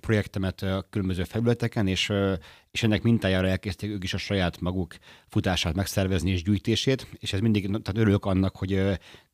projektemet 0.00 0.62
a 0.62 0.86
különböző 0.90 1.24
felületeken, 1.24 1.86
és, 1.86 2.12
és 2.70 2.82
ennek 2.82 3.02
mintájára 3.02 3.48
elkezdték 3.48 3.90
ők 3.90 4.04
is 4.04 4.14
a 4.14 4.18
saját 4.18 4.60
maguk 4.60 4.94
futását 5.28 5.74
megszervezni 5.74 6.30
és 6.30 6.42
gyűjtését, 6.42 7.06
és 7.18 7.32
ez 7.32 7.40
mindig, 7.40 7.62
tehát 7.66 7.96
örülök 7.96 8.24
annak, 8.24 8.56
hogy 8.56 8.70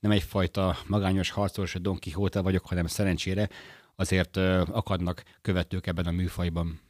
nem 0.01 0.11
egyfajta 0.11 0.77
magányos 0.87 1.31
harcos 1.31 1.75
Don 1.81 1.99
Quixote 1.99 2.41
vagyok, 2.41 2.67
hanem 2.67 2.87
szerencsére 2.87 3.49
azért 3.97 4.37
akadnak 4.67 5.23
követők 5.43 5.87
ebben 5.87 6.07
a 6.07 6.11
műfajban. 6.11 6.81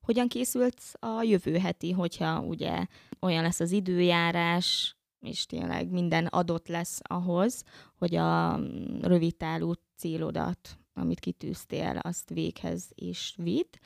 Hogyan 0.00 0.28
készült 0.28 0.82
a 0.98 1.22
jövő 1.22 1.58
heti, 1.58 1.90
hogyha 1.90 2.40
ugye 2.40 2.86
olyan 3.20 3.42
lesz 3.42 3.60
az 3.60 3.70
időjárás, 3.70 4.96
és 5.24 5.46
tényleg 5.46 5.90
minden 5.90 6.26
adott 6.26 6.68
lesz 6.68 7.00
ahhoz, 7.02 7.64
hogy 7.98 8.14
a 8.14 8.56
mm, 8.56 9.00
rövidtávú 9.00 9.72
célodat, 9.96 10.78
amit 10.94 11.20
kitűztél, 11.20 11.98
azt 12.02 12.30
véghez 12.30 12.90
is 12.94 13.34
vitt. 13.36 13.78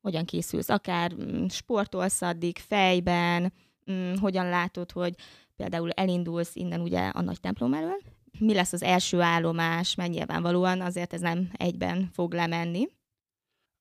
Hogyan 0.00 0.24
készülsz? 0.24 0.68
Akár 0.68 1.14
mm, 1.14 1.46
sportolsz 1.46 2.22
addig 2.22 2.58
fejben, 2.58 3.52
mm, 3.90 4.14
hogyan 4.14 4.48
látod, 4.48 4.92
hogy 4.92 5.14
például 5.56 5.90
elindulsz 5.90 6.56
innen 6.56 6.80
ugye 6.80 7.08
a 7.08 7.20
nagy 7.20 7.40
templom 7.40 7.74
elől, 7.74 7.98
mi 8.38 8.54
lesz 8.54 8.72
az 8.72 8.82
első 8.82 9.20
állomás, 9.20 9.94
mert 9.94 10.10
nyilvánvalóan 10.10 10.80
azért 10.80 11.12
ez 11.12 11.20
nem 11.20 11.50
egyben 11.52 12.10
fog 12.12 12.32
lemenni. 12.32 12.88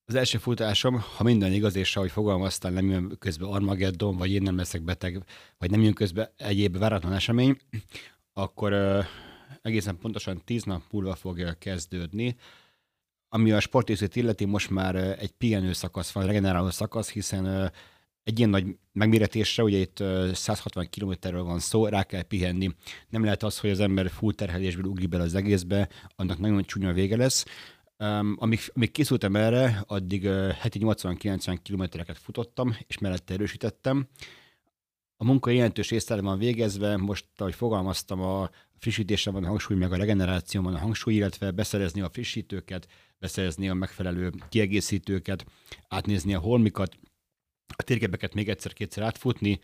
Az 0.05 0.15
első 0.15 0.37
futásom, 0.37 1.03
ha 1.15 1.23
minden 1.23 1.51
igaz, 1.51 1.75
és 1.75 1.95
ahogy 1.95 2.11
fogalmaztál, 2.11 2.71
nem 2.71 2.89
jön 2.89 3.15
közben 3.19 3.49
Armageddon, 3.49 4.17
vagy 4.17 4.31
én 4.31 4.41
nem 4.41 4.55
leszek 4.55 4.81
beteg, 4.81 5.23
vagy 5.57 5.71
nem 5.71 5.81
jön 5.81 5.93
közben 5.93 6.29
egyéb 6.37 6.77
váratlan 6.77 7.13
esemény, 7.13 7.57
akkor 8.33 8.71
uh, 8.73 9.05
egészen 9.61 9.97
pontosan 9.97 10.41
tíz 10.45 10.63
nap 10.63 10.83
múlva 10.91 11.15
fog 11.15 11.57
kezdődni. 11.57 12.35
Ami 13.29 13.51
a 13.51 13.59
sportészét 13.59 14.15
illeti, 14.15 14.45
most 14.45 14.69
már 14.69 14.95
egy 14.95 15.31
pihenő 15.31 15.73
szakasz 15.73 16.11
van, 16.11 16.25
regeneráló 16.25 16.69
szakasz, 16.69 17.11
hiszen 17.11 17.45
uh, 17.45 17.69
egy 18.23 18.37
ilyen 18.37 18.49
nagy 18.49 18.65
megméretésre, 18.91 19.63
ugye 19.63 19.77
itt 19.77 20.03
160 20.33 20.89
kilométerről 20.89 21.43
van 21.43 21.59
szó, 21.59 21.87
rá 21.87 22.03
kell 22.03 22.21
pihenni. 22.21 22.75
Nem 23.09 23.23
lehet 23.23 23.43
az, 23.43 23.59
hogy 23.59 23.69
az 23.69 23.79
ember 23.79 24.09
full 24.09 24.33
terhelésből 24.33 24.85
ugrik 24.85 25.09
bele 25.09 25.23
az 25.23 25.35
egészbe, 25.35 25.89
annak 26.15 26.39
nagyon 26.39 26.63
csúnya 26.63 26.93
vége 26.93 27.15
lesz. 27.17 27.45
Um, 28.03 28.35
amíg, 28.39 28.59
amíg 28.73 28.91
készültem 28.91 29.35
erre, 29.35 29.83
addig 29.87 30.23
uh, 30.23 30.51
heti 30.51 30.79
80-90 30.81 31.57
kilométereket 31.63 32.17
futottam, 32.17 32.75
és 32.87 32.97
mellette 32.97 33.33
erősítettem. 33.33 34.07
A 35.17 35.23
munka 35.23 35.49
jelentős 35.49 35.89
résztel 35.89 36.21
van 36.21 36.37
végezve, 36.37 36.97
most, 36.97 37.25
ahogy 37.37 37.53
fogalmaztam, 37.53 38.21
a 38.21 38.49
frissítésre 38.77 39.31
van 39.31 39.43
a 39.43 39.47
hangsúly, 39.47 39.77
meg 39.77 39.91
a 39.91 39.95
regeneráció 39.95 40.61
van 40.61 40.75
a 40.75 40.79
hangsúly, 40.79 41.13
illetve 41.13 41.51
beszerezni 41.51 42.01
a 42.01 42.09
frissítőket, 42.09 42.87
beszerezni 43.19 43.69
a 43.69 43.73
megfelelő 43.73 44.31
kiegészítőket, 44.49 45.45
átnézni 45.87 46.33
a 46.33 46.39
holmikat, 46.39 46.97
a 47.75 47.83
térképeket 47.83 48.33
még 48.33 48.49
egyszer-kétszer 48.49 49.03
átfutni, 49.03 49.59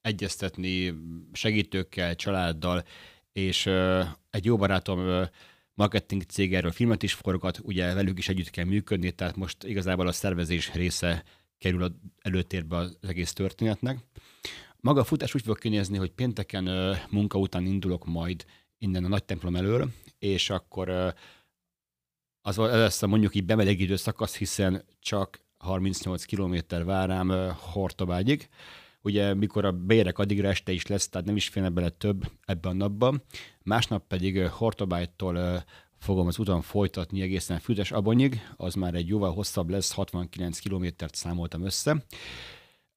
egyeztetni 0.00 0.94
segítőkkel, 1.32 2.16
családdal, 2.16 2.84
és 3.32 3.66
uh, 3.66 4.04
egy 4.30 4.44
jó 4.44 4.56
barátom 4.56 4.98
uh, 4.98 5.26
marketing 5.74 6.22
cég 6.22 6.54
erről 6.54 6.70
filmet 6.70 7.02
is 7.02 7.12
forgat, 7.12 7.58
ugye 7.62 7.94
velük 7.94 8.18
is 8.18 8.28
együtt 8.28 8.50
kell 8.50 8.64
működni, 8.64 9.10
tehát 9.10 9.36
most 9.36 9.64
igazából 9.64 10.06
a 10.06 10.12
szervezés 10.12 10.72
része 10.72 11.24
kerül 11.58 11.82
a 11.82 11.90
előtérbe 12.20 12.76
az 12.76 12.98
egész 13.00 13.32
történetnek. 13.32 13.98
Maga 14.76 15.00
a 15.00 15.04
futás 15.04 15.34
úgy 15.34 15.42
fog 15.42 15.58
kinézni, 15.58 15.98
hogy 15.98 16.10
pénteken 16.10 16.68
uh, 16.68 16.96
munka 17.10 17.38
után 17.38 17.66
indulok 17.66 18.04
majd 18.06 18.44
innen 18.78 19.04
a 19.04 19.08
nagy 19.08 19.24
templom 19.24 19.56
elől, 19.56 19.90
és 20.18 20.50
akkor 20.50 20.88
uh, 20.88 21.12
az 22.40 22.56
lesz 22.56 23.02
a 23.02 23.06
mondjuk 23.06 23.34
így 23.34 23.44
bemelegítő 23.44 23.96
szakasz, 23.96 24.36
hiszen 24.36 24.84
csak 25.00 25.40
38 25.58 26.24
km 26.24 26.56
vár 26.84 27.08
rám 27.08 27.54
Hortobágyig. 27.58 28.48
Ugye 29.04 29.34
mikor 29.34 29.64
a 29.64 29.72
bérek 29.72 30.18
addigra 30.18 30.48
este 30.48 30.72
is 30.72 30.86
lesz, 30.86 31.08
tehát 31.08 31.26
nem 31.26 31.36
is 31.36 31.48
félne 31.48 31.68
bele 31.68 31.88
több 31.88 32.24
ebben 32.44 32.72
a 32.72 32.74
napban. 32.74 33.22
Másnap 33.62 34.06
pedig 34.06 34.46
Hortobágytól 34.48 35.64
fogom 35.98 36.26
az 36.26 36.38
utam 36.38 36.60
folytatni 36.60 37.20
egészen 37.20 37.58
Füzes 37.58 37.92
Abonyig, 37.92 38.40
az 38.56 38.74
már 38.74 38.94
egy 38.94 39.08
jóval 39.08 39.32
hosszabb 39.32 39.70
lesz, 39.70 39.92
69 39.92 40.58
kilométert 40.58 41.14
számoltam 41.14 41.64
össze. 41.64 42.04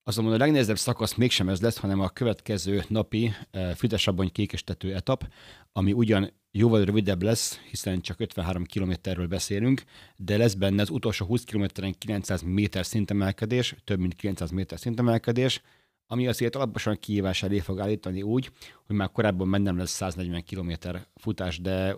Azonban 0.03 0.33
a 0.33 0.37
legnehezebb 0.37 0.77
szakasz 0.77 1.15
mégsem 1.15 1.49
ez 1.49 1.61
lesz, 1.61 1.77
hanem 1.77 1.99
a 1.99 2.09
következő 2.09 2.83
napi 2.87 3.31
Füzes-Abony 3.75 4.31
kékestető 4.31 4.95
etap, 4.95 5.27
ami 5.71 5.93
ugyan 5.93 6.33
jóval 6.51 6.85
rövidebb 6.85 7.23
lesz, 7.23 7.59
hiszen 7.69 8.01
csak 8.01 8.19
53 8.19 8.63
kilométerről 8.63 9.27
beszélünk, 9.27 9.83
de 10.15 10.37
lesz 10.37 10.53
benne 10.53 10.81
az 10.81 10.89
utolsó 10.89 11.25
20 11.25 11.43
kilométeren 11.43 11.95
900 11.97 12.41
méter 12.41 12.85
szintemelkedés, 12.85 13.75
több 13.83 13.99
mint 13.99 14.13
900 14.13 14.51
méter 14.51 14.79
szintemelkedés, 14.79 15.61
ami 16.07 16.27
azért 16.27 16.55
alaposan 16.55 16.99
kihívás 16.99 17.43
elé 17.43 17.59
fog 17.59 17.79
állítani 17.79 18.21
úgy, 18.21 18.51
hogy 18.85 18.95
már 18.95 19.11
korábban 19.11 19.47
mennem 19.47 19.77
lesz 19.77 19.91
140 19.91 20.43
km 20.43 20.71
futás, 21.15 21.59
de 21.59 21.95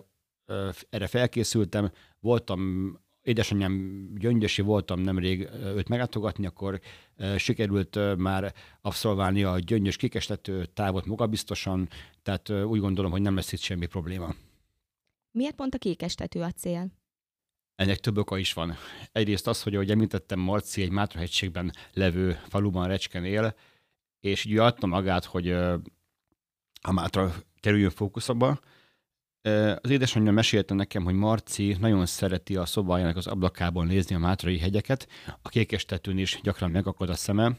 erre 0.90 1.06
felkészültem, 1.06 1.90
voltam 2.20 2.92
édesanyám 3.22 4.06
gyöngyösi 4.18 4.62
voltam 4.62 5.00
nemrég 5.00 5.48
őt 5.62 5.88
meglátogatni, 5.88 6.46
akkor 6.46 6.80
sikerült 7.36 8.16
már 8.16 8.54
abszolválni 8.80 9.42
a 9.42 9.58
gyöngyös 9.58 9.96
kikestető 9.96 10.64
távot 10.64 11.06
magabiztosan, 11.06 11.88
tehát 12.22 12.50
úgy 12.50 12.80
gondolom, 12.80 13.10
hogy 13.10 13.20
nem 13.20 13.34
lesz 13.34 13.52
itt 13.52 13.60
semmi 13.60 13.86
probléma. 13.86 14.34
Miért 15.30 15.54
pont 15.54 15.74
a 15.74 15.78
kékestető 15.78 16.40
a 16.40 16.50
cél? 16.50 16.98
Ennek 17.74 17.98
több 17.98 18.18
oka 18.18 18.38
is 18.38 18.52
van. 18.52 18.74
Egyrészt 19.12 19.46
az, 19.46 19.62
hogy 19.62 19.74
ahogy 19.74 19.90
említettem, 19.90 20.38
Marci 20.38 20.82
egy 20.82 20.90
Mátrahegységben 20.90 21.72
levő 21.92 22.40
faluban 22.48 22.88
Recsken 22.88 23.24
él, 23.24 23.54
és 24.20 24.44
így 24.44 24.58
adta 24.58 24.86
magát, 24.86 25.24
hogy 25.24 25.50
a 26.80 26.92
Mátra 26.92 27.34
kerüljön 27.60 27.90
fókuszba. 27.90 28.60
Az 29.80 29.90
édesanyja 29.90 30.32
mesélte 30.32 30.74
nekem, 30.74 31.04
hogy 31.04 31.14
Marci 31.14 31.76
nagyon 31.80 32.06
szereti 32.06 32.56
a 32.56 32.66
szobájának 32.66 33.16
az 33.16 33.26
ablakában 33.26 33.86
nézni 33.86 34.14
a 34.14 34.18
Mátrai 34.18 34.58
hegyeket, 34.58 35.08
a 35.42 35.48
kékes 35.48 35.84
tetőn 35.84 36.18
is 36.18 36.40
gyakran 36.42 36.70
megakad 36.70 37.08
a 37.08 37.14
szeme, 37.14 37.56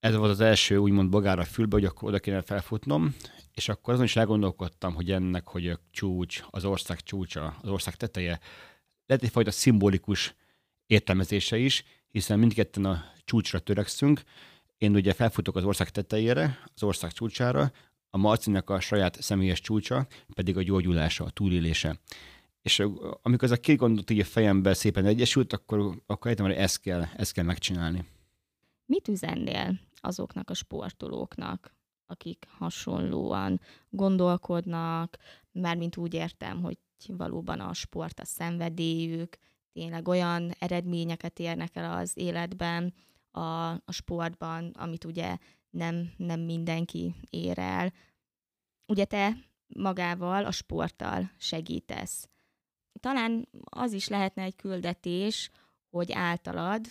ez 0.00 0.16
volt 0.16 0.30
az 0.30 0.40
első 0.40 0.76
úgymond 0.76 1.10
bogár 1.10 1.38
a 1.38 1.44
fülbe, 1.44 1.76
hogy 1.76 1.84
akkor 1.84 2.08
oda 2.08 2.18
kéne 2.18 2.42
felfutnom, 2.42 3.14
és 3.54 3.68
akkor 3.68 3.92
azon 3.92 4.04
is 4.04 4.16
elgondolkodtam, 4.16 4.94
hogy 4.94 5.10
ennek, 5.10 5.48
hogy 5.48 5.68
a 5.68 5.80
csúcs, 5.90 6.42
az 6.50 6.64
ország 6.64 7.02
csúcsa, 7.02 7.56
az 7.62 7.68
ország 7.68 7.94
teteje, 7.94 8.40
lehet 9.06 9.22
egyfajta 9.22 9.50
szimbolikus 9.50 10.34
értelmezése 10.86 11.56
is, 11.56 11.84
hiszen 12.10 12.38
mindketten 12.38 12.84
a 12.84 13.04
csúcsra 13.24 13.58
törekszünk. 13.58 14.22
Én 14.78 14.94
ugye 14.94 15.12
felfutok 15.12 15.56
az 15.56 15.64
ország 15.64 15.90
tetejére, 15.90 16.58
az 16.74 16.82
ország 16.82 17.12
csúcsára, 17.12 17.72
a 18.10 18.16
Marcinak 18.16 18.70
a 18.70 18.80
saját 18.80 19.22
személyes 19.22 19.60
csúcsa 19.60 20.06
pedig 20.34 20.56
a 20.56 20.62
gyógyulása, 20.62 21.24
a 21.24 21.30
túlélése. 21.30 22.00
És 22.62 22.84
amikor 23.22 23.44
ez 23.44 23.50
a 23.50 23.60
két 23.60 23.76
gondot 23.76 24.10
így 24.10 24.20
a 24.20 24.24
fejemben 24.24 24.74
szépen 24.74 25.04
egyesült, 25.04 25.52
akkor, 25.52 26.02
akkor 26.06 26.30
értem, 26.30 26.46
hogy 26.46 26.54
ezt 26.54 26.80
kell, 26.80 27.02
ezt 27.16 27.32
kell 27.32 27.44
megcsinálni. 27.44 28.04
Mit 28.86 29.08
üzennél 29.08 29.80
azoknak 30.00 30.50
a 30.50 30.54
sportolóknak, 30.54 31.76
akik 32.06 32.46
hasonlóan 32.58 33.60
gondolkodnak, 33.90 35.16
mármint 35.52 35.96
úgy 35.96 36.14
értem, 36.14 36.62
hogy 36.62 36.78
valóban 37.06 37.60
a 37.60 37.74
sport 37.74 38.20
a 38.20 38.24
szenvedélyük, 38.24 39.38
tényleg 39.72 40.08
olyan 40.08 40.52
eredményeket 40.58 41.38
érnek 41.38 41.76
el 41.76 41.98
az 41.98 42.12
életben, 42.14 42.94
a, 43.38 43.70
a 43.70 43.92
sportban, 43.92 44.70
amit 44.70 45.04
ugye 45.04 45.36
nem, 45.70 46.12
nem 46.16 46.40
mindenki 46.40 47.14
ér 47.30 47.58
el. 47.58 47.92
Ugye 48.86 49.04
te 49.04 49.36
magával, 49.66 50.44
a 50.44 50.50
sporttal 50.50 51.30
segítesz. 51.38 52.28
Talán 53.00 53.48
az 53.64 53.92
is 53.92 54.08
lehetne 54.08 54.42
egy 54.42 54.56
küldetés, 54.56 55.50
hogy 55.90 56.12
általad 56.12 56.86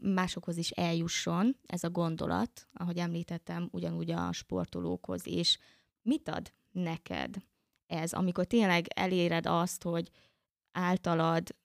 másokhoz 0.00 0.56
is 0.56 0.70
eljusson 0.70 1.56
ez 1.66 1.84
a 1.84 1.90
gondolat, 1.90 2.68
ahogy 2.72 2.98
említettem, 2.98 3.68
ugyanúgy 3.72 4.10
a 4.10 4.32
sportolókhoz 4.32 5.26
is. 5.26 5.58
Mit 6.02 6.28
ad 6.28 6.52
neked 6.70 7.36
ez, 7.86 8.12
amikor 8.12 8.44
tényleg 8.44 8.86
eléred 8.94 9.46
azt, 9.46 9.82
hogy 9.82 10.10
általad 10.72 11.56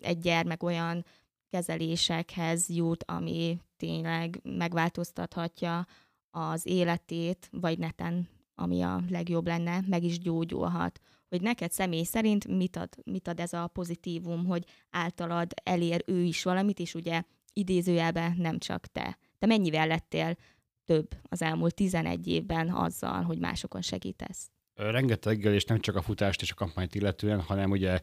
egy 0.00 0.18
gyermek 0.18 0.62
olyan 0.62 1.04
kezelésekhez 1.50 2.68
jut, 2.68 3.04
ami 3.04 3.58
tényleg 3.76 4.40
megváltoztathatja 4.42 5.86
az 6.30 6.66
életét, 6.66 7.48
vagy 7.52 7.78
neten, 7.78 8.28
ami 8.54 8.82
a 8.82 9.02
legjobb 9.08 9.46
lenne, 9.46 9.80
meg 9.86 10.02
is 10.02 10.18
gyógyulhat. 10.18 11.00
Hogy 11.28 11.40
neked 11.40 11.70
személy 11.72 12.02
szerint 12.02 12.46
mit 12.46 12.76
ad, 12.76 12.88
mit 13.04 13.28
ad 13.28 13.40
ez 13.40 13.52
a 13.52 13.66
pozitívum, 13.66 14.46
hogy 14.46 14.64
általad 14.90 15.52
elér 15.62 16.02
ő 16.06 16.22
is 16.22 16.42
valamit, 16.42 16.78
és 16.78 16.94
ugye 16.94 17.22
idézőjelben 17.52 18.34
nem 18.36 18.58
csak 18.58 18.86
te. 18.86 19.18
Te 19.38 19.46
mennyivel 19.46 19.86
lettél 19.86 20.36
több 20.84 21.14
az 21.22 21.42
elmúlt 21.42 21.74
11 21.74 22.26
évben 22.26 22.68
azzal, 22.68 23.22
hogy 23.22 23.38
másokon 23.38 23.82
segítesz? 23.82 24.50
Rengeteggel, 24.80 25.54
és 25.54 25.64
nem 25.64 25.80
csak 25.80 25.96
a 25.96 26.02
futást 26.02 26.42
és 26.42 26.50
a 26.50 26.54
kampányt 26.54 26.94
illetően, 26.94 27.40
hanem 27.40 27.70
ugye 27.70 28.00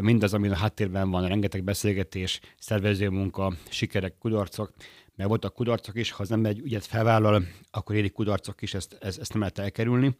mindaz, 0.00 0.34
ami 0.34 0.48
a 0.48 0.56
háttérben 0.56 1.10
van, 1.10 1.28
rengeteg 1.28 1.64
beszélgetés, 1.64 2.40
szervező 2.58 3.08
munka, 3.08 3.52
sikerek, 3.68 4.18
kudarcok, 4.18 4.72
mert 5.14 5.28
voltak 5.28 5.54
kudarcok 5.54 5.96
is, 5.96 6.10
ha 6.10 6.22
az 6.22 6.32
ember 6.32 6.50
egy 6.50 6.58
ügyet 6.58 6.86
felvállal, 6.86 7.44
akkor 7.70 7.96
érik 7.96 8.12
kudarcok 8.12 8.62
is, 8.62 8.74
ezt, 8.74 8.96
ezt, 9.00 9.18
ezt 9.18 9.30
nem 9.30 9.40
lehet 9.40 9.58
elkerülni. 9.58 10.16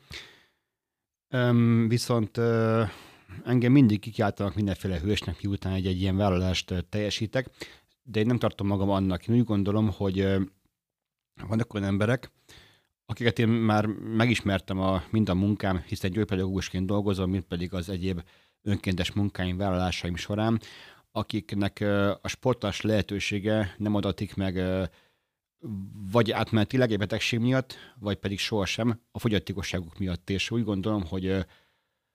Üm, 1.35 1.89
viszont 1.89 2.37
ö, 2.37 2.83
engem 3.45 3.73
mindig 3.73 4.01
kikiáltanak 4.01 4.55
mindenféle 4.55 4.99
hősnek, 4.99 5.43
miután 5.43 5.73
egy, 5.73 5.87
egy 5.87 6.01
ilyen 6.01 6.17
vállalást 6.17 6.85
teljesítek, 6.89 7.51
de 8.03 8.21
én 8.21 8.27
nem 8.27 8.39
tartom 8.39 8.67
magam 8.67 8.91
annak. 8.91 9.29
Én 9.29 9.37
úgy 9.37 9.45
gondolom, 9.45 9.91
hogy 9.91 10.19
ö, 10.19 10.41
vannak 11.49 11.75
olyan 11.75 11.87
emberek, 11.87 12.31
akiket 13.11 13.39
én 13.39 13.49
már 13.49 13.87
megismertem 13.87 14.79
a, 14.79 15.03
mind 15.11 15.29
a 15.29 15.35
munkám, 15.35 15.83
hiszen 15.87 16.11
gyógypedagógusként 16.11 16.87
dolgozom, 16.87 17.31
mint 17.31 17.45
pedig 17.45 17.75
az 17.75 17.89
egyéb 17.89 18.23
önkéntes 18.63 19.13
munkáim, 19.13 19.57
vállalásaim 19.57 20.17
során, 20.17 20.61
akiknek 21.13 21.81
a 22.23 22.29
sportás 22.29 22.81
lehetősége 22.81 23.75
nem 23.79 23.95
adatik 23.95 24.35
meg 24.35 24.63
vagy 26.11 26.31
átmenetileg 26.31 26.91
egy 26.93 26.99
betegség 26.99 27.39
miatt, 27.39 27.75
vagy 27.99 28.17
pedig 28.17 28.39
sohasem 28.39 29.01
a 29.11 29.19
fogyatékosságuk 29.19 29.99
miatt. 29.99 30.31
És 30.31 30.51
úgy 30.51 30.65
gondolom, 30.65 31.05
hogy 31.05 31.47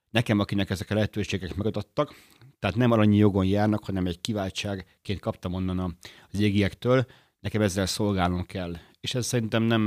nekem, 0.10 0.40
akinek 0.40 0.70
ezek 0.70 0.90
a 0.90 0.94
lehetőségek 0.94 1.56
megadottak, 1.56 2.16
tehát 2.60 2.76
nem 2.76 2.92
alanyi 2.92 3.18
jogon 3.18 3.46
járnak, 3.46 3.86
hanem 3.86 4.06
egy 4.06 4.22
kiváltságként 4.22 5.20
kaptam 5.20 5.54
onnan 5.54 5.98
az 6.32 6.40
égiektől, 6.40 7.06
nekem 7.44 7.62
ezzel 7.62 7.86
szolgálnom 7.86 8.46
kell 8.46 8.76
és 9.04 9.16
ez 9.16 9.26
szerintem 9.26 9.64
nem 9.64 9.82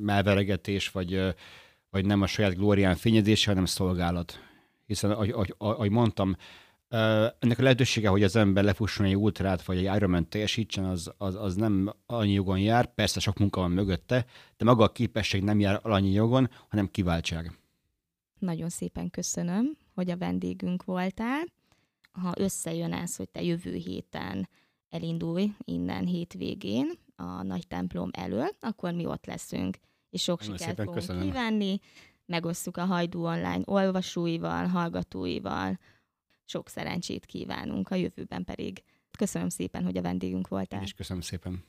melveregetés, 0.00 0.90
vagy, 0.90 1.34
vagy 1.90 2.06
nem 2.06 2.22
a 2.22 2.26
saját 2.26 2.56
glórián 2.56 2.96
fényezése, 2.96 3.50
hanem 3.50 3.64
szolgálat. 3.64 4.40
Hiszen, 4.86 5.10
ahogy, 5.10 5.54
ahogy, 5.58 5.90
mondtam, 5.90 6.36
ennek 7.38 7.58
a 7.58 7.62
lehetősége, 7.62 8.08
hogy 8.08 8.22
az 8.22 8.36
ember 8.36 8.64
lefusson 8.64 9.06
egy 9.06 9.16
ultrát, 9.16 9.64
vagy 9.64 9.76
egy 9.76 9.96
Ironman 9.96 10.28
teljesítsen, 10.28 10.84
az, 10.84 11.12
az, 11.18 11.34
az 11.34 11.54
nem 11.54 11.94
annyi 12.06 12.32
jogon 12.32 12.58
jár, 12.58 12.94
persze 12.94 13.20
sok 13.20 13.38
munka 13.38 13.60
van 13.60 13.70
mögötte, 13.70 14.26
de 14.56 14.64
maga 14.64 14.84
a 14.84 14.92
képesség 14.92 15.42
nem 15.42 15.60
jár 15.60 15.80
annyi 15.82 16.10
jogon, 16.10 16.50
hanem 16.68 16.90
kiváltság. 16.90 17.58
Nagyon 18.38 18.68
szépen 18.68 19.10
köszönöm, 19.10 19.76
hogy 19.94 20.10
a 20.10 20.16
vendégünk 20.16 20.84
voltál. 20.84 21.44
Ha 22.12 22.32
összejön 22.36 22.92
ez, 22.92 23.16
hogy 23.16 23.28
te 23.28 23.42
jövő 23.42 23.74
héten 23.74 24.48
elindulj 24.96 25.52
innen 25.64 26.06
hétvégén, 26.06 26.90
a 27.16 27.42
nagy 27.42 27.66
templom 27.66 28.10
elől, 28.12 28.48
akkor 28.60 28.92
mi 28.92 29.06
ott 29.06 29.26
leszünk, 29.26 29.76
és 30.10 30.22
sok 30.22 30.40
Nagyon 30.40 30.56
sikert 30.56 30.76
fogunk 30.76 30.96
köszönöm. 30.96 31.22
kívánni, 31.22 31.80
megosztjuk 32.26 32.76
a 32.76 32.84
Hajdú 32.84 33.24
Online 33.24 33.62
olvasóival, 33.64 34.66
hallgatóival, 34.66 35.78
sok 36.44 36.68
szerencsét 36.68 37.26
kívánunk 37.26 37.88
a 37.90 37.94
jövőben 37.94 38.44
pedig. 38.44 38.82
Köszönöm 39.18 39.48
szépen, 39.48 39.84
hogy 39.84 39.96
a 39.96 40.02
vendégünk 40.02 40.48
voltál. 40.48 40.78
Én 40.78 40.84
is 40.84 40.92
köszönöm 40.92 41.22
szépen. 41.22 41.64